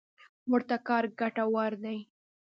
[0.51, 1.97] ورته کار ګټور دی.